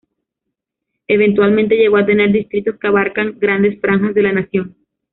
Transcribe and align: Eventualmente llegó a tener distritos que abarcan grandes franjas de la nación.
Eventualmente 1.07 1.75
llegó 1.77 1.97
a 1.97 2.05
tener 2.07 2.31
distritos 2.31 2.79
que 2.79 2.87
abarcan 2.87 3.37
grandes 3.37 3.79
franjas 3.79 4.15
de 4.15 4.23
la 4.23 4.31
nación. 4.33 4.75